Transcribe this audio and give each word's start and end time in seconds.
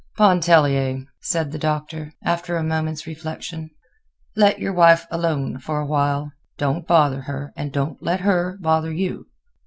"Pontellier," 0.17 1.05
said 1.19 1.51
the 1.51 1.59
Doctor, 1.59 2.11
after 2.23 2.57
a 2.57 2.63
moment's 2.63 3.05
reflection, 3.05 3.69
"let 4.35 4.57
your 4.57 4.73
wife 4.73 5.05
alone 5.11 5.59
for 5.59 5.79
a 5.79 5.85
while. 5.85 6.31
Don't 6.57 6.87
bother 6.87 7.21
her, 7.21 7.53
and 7.55 7.71
don't 7.71 8.01
let 8.01 8.21
her 8.21 8.57
bother 8.59 8.91
you. 8.91 9.27